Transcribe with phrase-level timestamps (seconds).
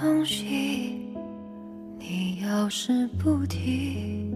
[0.00, 1.14] 东西，
[1.98, 4.32] 你要是不提，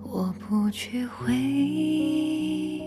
[0.00, 2.84] 我不去回忆。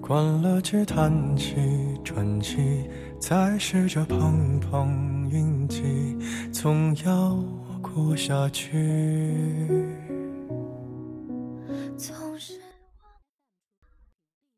[0.00, 1.56] 关了机，叹气，
[2.02, 2.88] 传奇，
[3.20, 6.16] 再试着碰碰运气，
[6.50, 7.36] 总要
[7.82, 8.72] 过下去。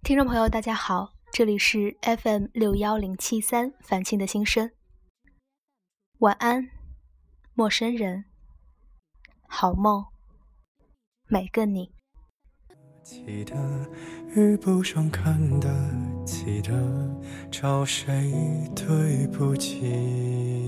[0.04, 4.72] 听众朋友，大家好，这里是 FM 六幺零七三凡青的心声。
[6.18, 6.68] 晚安，
[7.54, 8.24] 陌生人，
[9.46, 10.04] 好梦，
[11.28, 11.92] 每个你。
[13.04, 13.54] 记得
[14.34, 15.68] 遇不上，看得
[16.26, 16.72] 起的
[17.52, 18.32] 找谁
[18.74, 20.67] 对不起。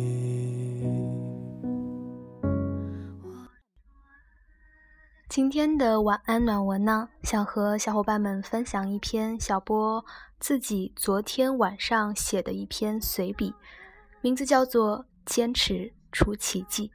[5.30, 10.04] 今天的晚安暖文呢，想和小伙伴们分享一篇小波
[10.40, 13.54] 自己昨天晚上写的一篇随笔，
[14.22, 16.88] 名字叫做《坚持出奇迹》。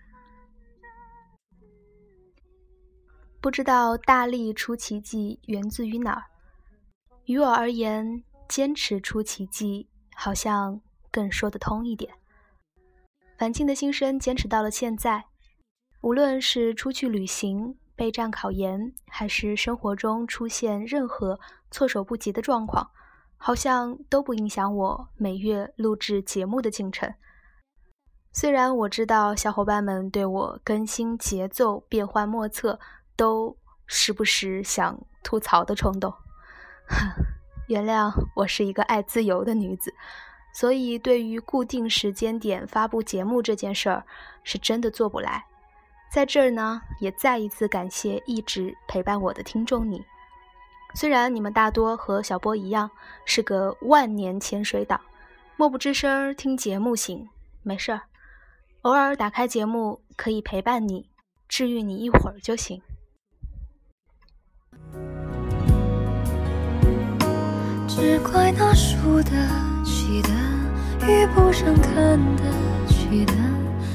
[3.39, 6.23] 不知道大力出奇迹源自于哪儿？
[7.23, 12.13] 于我而言，坚持出奇迹好像更说得通一点。
[13.37, 15.23] 樊庆的心声坚持到了现在，
[16.01, 17.77] 无论是出去旅行。
[17.95, 21.39] 备战考研，还是生活中出现任何
[21.71, 22.91] 措手不及的状况，
[23.37, 27.13] 好像都不影响我每月录制节目的进程。
[28.31, 32.77] 虽然我知道小伙伴们对我更新节奏变幻莫测，
[33.15, 36.13] 都时不时想吐槽的冲动。
[37.69, 39.93] 原谅我是一个爱自由的女子，
[40.53, 44.05] 所以对于固定时间点发布节目这件事儿，
[44.43, 45.45] 是真的做不来。
[46.15, 50.01] 在这儿呢，也再一次感谢一直陪伴我的听众你。
[50.93, 52.89] 虽然你们大多和小波一样
[53.25, 54.97] 是个万年潜水党，
[55.57, 57.27] 默不吱声听节目行，
[57.63, 58.03] 没事儿，
[58.83, 61.09] 偶尔打开节目可以陪伴你，
[61.49, 62.81] 治愈你一会儿就行。
[67.89, 69.31] 只怪那输得
[69.83, 70.29] 起的，
[71.05, 72.43] 遇不上看得
[72.87, 73.33] 起的，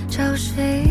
[0.06, 0.89] 找谁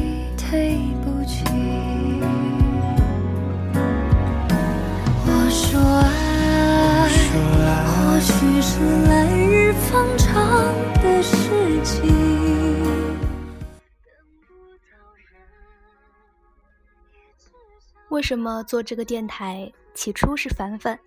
[8.20, 10.36] 许是来日方长
[11.02, 12.10] 的事情。
[18.10, 19.72] 为什么做这个电台？
[19.94, 20.98] 起初是凡凡，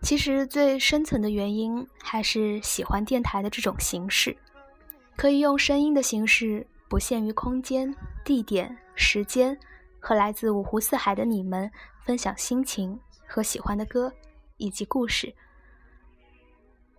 [0.00, 4.36] 其实最深层的原因还是喜欢电台的这种形式，
[5.16, 7.94] 可以用声音的形式，不限于空间、
[8.24, 8.76] 地点。
[8.94, 9.58] 时间
[9.98, 11.70] 和来自五湖四海的你们
[12.04, 14.12] 分享心情和喜欢的歌
[14.58, 15.34] 以及故事，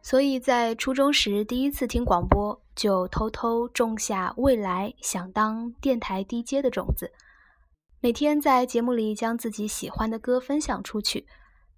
[0.04, 7.14] 所以在初中时第一次听广播，就偷偷种下未来想当电台 DJ 的种子。
[8.02, 11.26] 每天在节目里将自己喜欢的歌分享出去，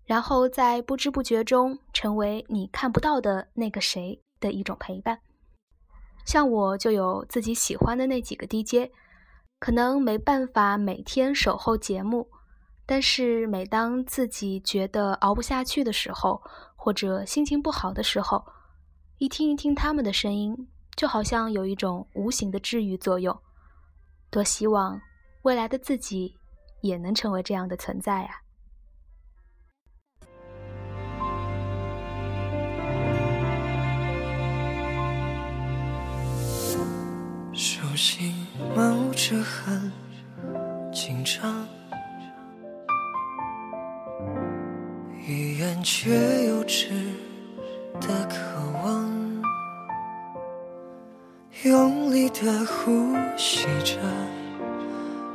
[0.05, 5.19] 然后在不知不觉中成为你看不到的那个谁的一种陪伴。
[6.25, 8.91] 像我就有自己喜欢的那几个 DJ。
[9.57, 12.27] 可能没办法每天守候节目，
[12.85, 16.41] 但是每当自己觉得熬不下去的时候，
[16.75, 18.45] 或者心情不好的时候，
[19.17, 23.35] 一听一听他们的声音，就好像有一种无形的治愈作用。
[24.29, 25.01] 多希望
[25.43, 26.35] 未来的自己
[26.81, 28.41] 也能成为这样的存在啊！
[37.53, 38.35] 手心
[38.75, 39.91] 冒着汗，
[40.91, 41.65] 紧张，
[45.27, 46.11] 语言却
[46.45, 46.91] 幼稚
[47.99, 48.35] 的渴
[48.83, 49.41] 望，
[51.63, 53.99] 用力的呼吸着，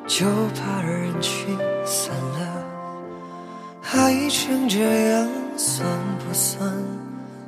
[0.06, 2.64] 就怕人群散了，
[3.82, 5.28] 爱成这样
[5.58, 5.84] 算
[6.20, 6.72] 不算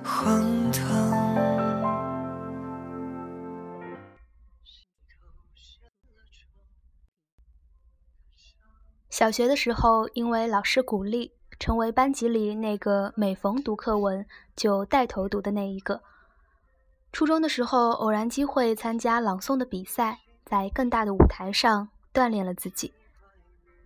[0.03, 1.13] 荒唐？
[9.11, 14.27] 小学的时候，因为老师鼓励，成为班级里那个每逢读课文
[14.57, 16.03] 就带头读的那一个。
[17.13, 22.93] 初中的时候，偶然机会参加朗诵的比赛，在更大的舞台上锻炼了自己。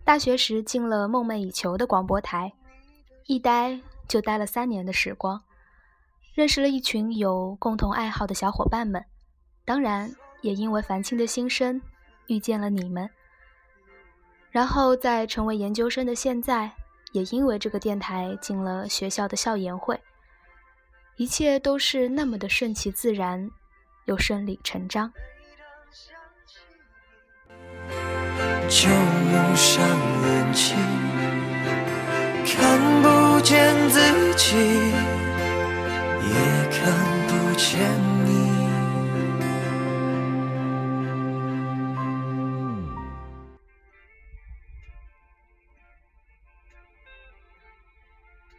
[0.03, 2.51] 大学时进了梦寐以求的广播台，
[3.27, 5.39] 一待就待了三年的时光，
[6.33, 9.05] 认识了一群有共同爱好的小伙伴们，
[9.65, 11.79] 当然也因为樊青的心声，
[12.25, 13.07] 遇见了你们。
[14.49, 16.73] 然后在成为研究生的现在，
[17.17, 19.99] 也因为这个电台进了学校的校研会。
[21.15, 23.49] 一切都是那么的顺其自然
[24.05, 25.11] 又顺理成章。
[28.69, 28.87] 就
[29.55, 29.83] 上
[30.21, 30.77] 眼睛
[32.45, 34.55] 看不见自己
[36.21, 36.93] 也看
[37.27, 38.16] 不见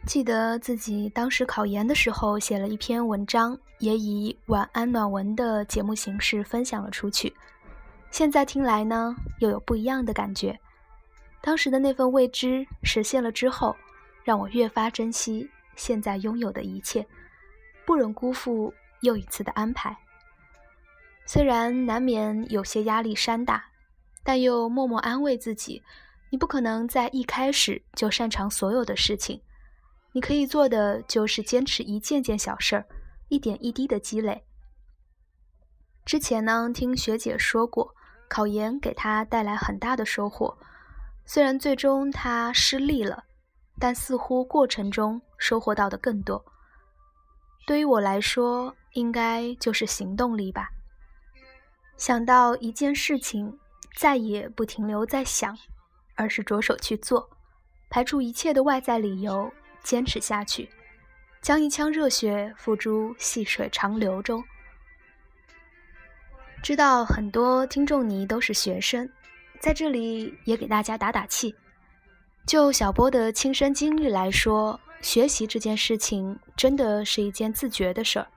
[0.09, 7.31] 记得自己当时考研的时候写了一篇文章，也以晚安暖文的节目形式分享了出去。
[8.09, 10.59] 现在听来呢，又有不一样的感觉。
[11.41, 13.75] 当时的那份未知实现了之后，
[14.23, 17.05] 让我越发珍惜现在拥有的一切，
[17.85, 19.95] 不忍辜负又一次的安排。
[21.27, 23.63] 虽然难免有些压力山大，
[24.23, 25.83] 但又默默安慰自己：
[26.31, 29.39] 你不可能在一开始就擅长所有的事情。
[30.11, 32.85] 你可以做的就是坚持一件件小事儿，
[33.27, 34.43] 一点一滴的积累。
[36.05, 37.93] 之前呢，听学姐说过，
[38.27, 40.57] 考研给她带来很大的收获。
[41.25, 43.25] 虽然最终她失利了，
[43.77, 46.43] 但似乎过程中收获到的更多。
[47.67, 50.69] 对于我来说，应该就是行动力吧。
[51.97, 53.59] 想到一件事情，
[53.95, 55.55] 再也不停留在想，
[56.15, 57.29] 而是着手去做，
[57.91, 59.51] 排除一切的外在理由。
[59.83, 60.69] 坚持下去，
[61.41, 64.43] 将一腔热血付诸细水长流中。
[66.61, 69.09] 知道很多听众你都是学生，
[69.59, 71.55] 在这里也给大家打打气。
[72.45, 78.27] 就小波的亲身经历来说，学习这件事情真的是一件自觉的事儿。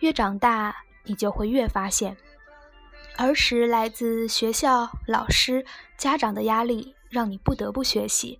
[0.00, 2.14] 越长大，你就会越发现，
[3.16, 5.64] 儿时来自学校、老师、
[5.96, 8.38] 家长的压力，让你不得不学习，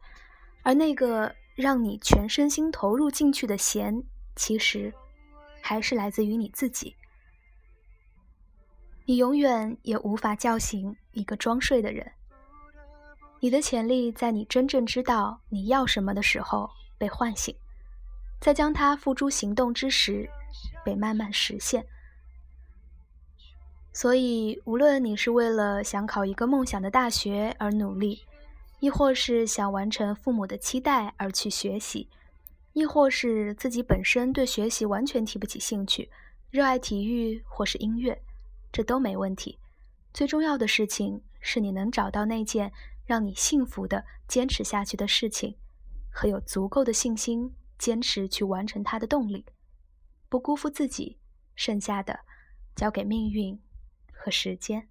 [0.62, 1.34] 而那个。
[1.56, 4.05] 让你全身心投入进去的弦，
[4.37, 4.93] 其实
[5.62, 6.94] 还是来自于你自己。
[9.06, 12.12] 你永远也无法叫醒一个装睡的人。
[13.41, 16.69] 你的潜力在你真正知道你要什么的时候
[16.99, 17.56] 被唤醒，
[18.38, 20.29] 在将它付诸行动之时
[20.85, 21.87] 被慢慢实现。
[23.94, 28.23] 所以，无论你是为了想考一个梦想的大学而努力。
[28.86, 32.08] 亦或是想完成父母的期待而去学习，
[32.72, 36.08] 亦或是自己本身对学习完全提不起兴趣，
[36.52, 38.22] 热爱体育或是音乐，
[38.70, 39.58] 这都没问题。
[40.14, 42.72] 最重要的事情是你能找到那件
[43.04, 45.56] 让你幸福的、坚持下去的事情，
[46.08, 49.44] 和有足够的信心坚持去完成它的动力，
[50.28, 51.18] 不辜负自己，
[51.56, 52.20] 剩下的
[52.76, 53.60] 交给命运
[54.12, 54.86] 和时间。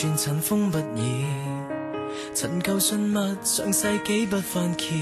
[0.00, 1.24] 全尘封不已，
[2.32, 4.94] 陈旧信物上世纪不翻揭，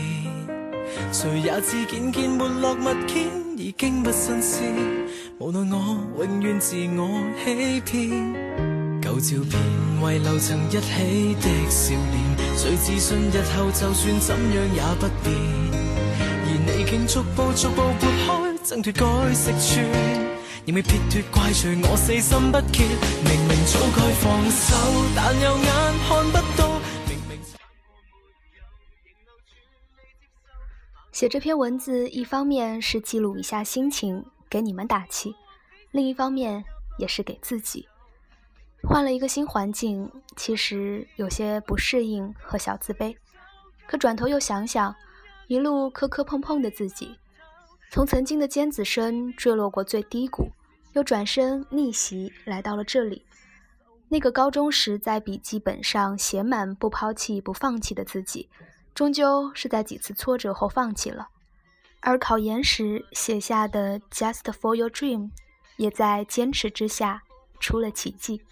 [1.12, 4.75] 谁也知件件没落物件已经不新鲜。
[5.37, 5.76] 无奈
[6.17, 7.11] 我永远自我
[7.45, 8.33] 欺骗，
[9.03, 9.61] 旧照片
[10.00, 15.37] 遗留曾一起的少年，谁自信日后就算怎样也不变，
[16.17, 20.25] 而你竟逐步逐步拨开，挣脱该识穿。
[20.66, 22.82] 仍未撇脱，怪罪我死心不竭。
[23.23, 24.75] 明明早该放手，
[25.14, 25.64] 但有眼
[26.08, 26.66] 看不到。
[31.12, 35.30] 写这篇文字，一方面是记录一下心情，给你们打气；
[35.92, 36.64] 另一方面
[36.99, 37.87] 也是给自己。
[38.82, 43.16] 换了一个新环境，其实有些不适应和小自卑。
[43.87, 44.92] 可转头又想想，
[45.46, 47.16] 一路磕磕碰碰的自己。
[47.90, 50.50] 从曾经的尖子生坠落过最低谷，
[50.93, 53.25] 又转身逆袭来到了这里。
[54.09, 58.49] 那个高中时在笔记本上写满“不抛弃、不放弃”的自己，
[58.95, 61.26] 终究是在几次挫折后放弃了；
[62.00, 65.31] 而考研时写下的 “Just for your dream”，
[65.76, 67.23] 也在坚持之下
[67.59, 68.43] 出了奇迹。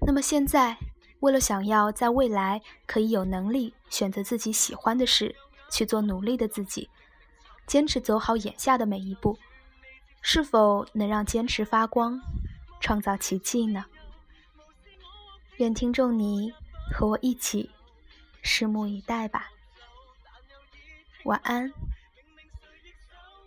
[0.00, 0.76] 那么现在，
[1.20, 5.34] 为了想要在未来可以有能力选择自己喜欢的事
[5.70, 6.90] 去做努力的自己。
[7.66, 9.38] 坚持走好眼下的每一步，
[10.20, 12.20] 是否能让坚持发光，
[12.80, 13.84] 创造奇迹呢？
[15.56, 16.52] 愿听众你
[16.92, 17.70] 和我一起
[18.42, 19.50] 拭目以待吧。
[21.24, 21.72] 晚安，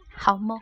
[0.09, 0.59] 好梦。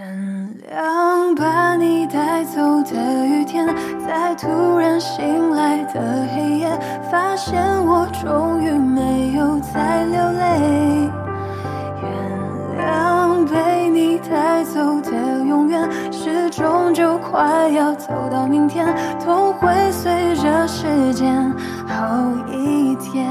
[0.00, 3.66] 原谅把你带走的雨天
[4.06, 6.00] 在突然醒来的
[6.32, 6.68] 黑夜
[7.10, 11.10] 发现我终于没有再流泪。
[12.00, 15.10] 原谅被你带走的
[15.44, 18.86] 永远时钟就快要走到明天
[19.18, 21.52] 痛会随着时间
[21.88, 23.26] 好一点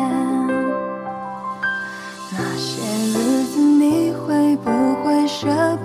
[2.33, 2.81] 那些
[3.17, 4.69] 日子你会不
[5.01, 5.76] 会舍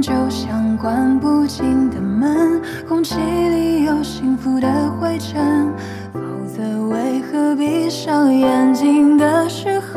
[0.00, 5.72] 就像关不紧的门，空气里有幸福的灰尘，
[6.12, 9.87] 否则为何闭上眼睛的时候？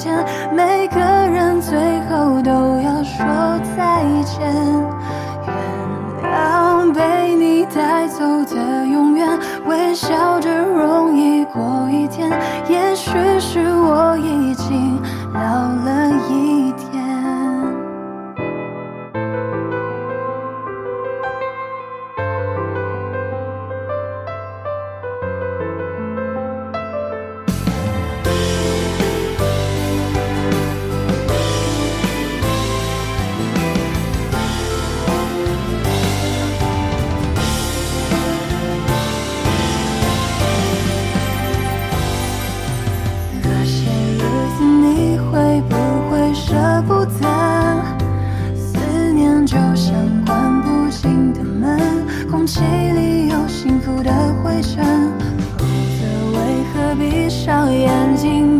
[0.00, 0.12] 间
[0.52, 0.69] 没
[52.50, 52.64] 心
[52.96, 54.10] 里有幸福的
[54.42, 54.84] 灰尘，
[55.56, 56.02] 否则
[56.32, 56.36] 为
[56.74, 58.59] 何闭上眼睛？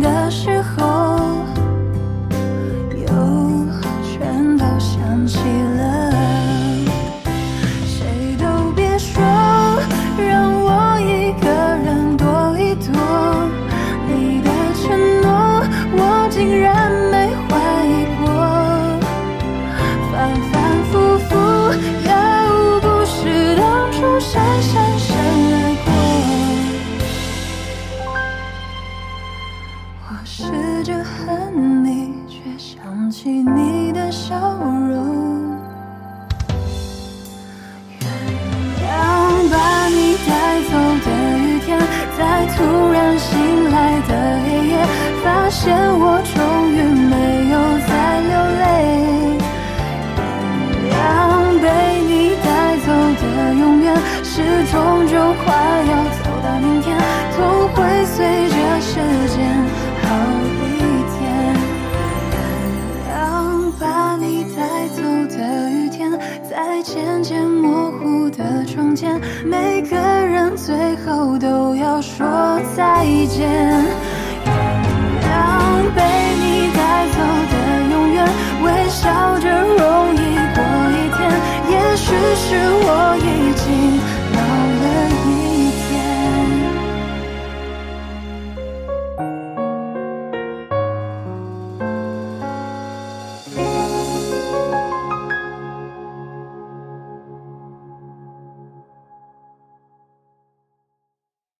[72.01, 73.85] 说再见，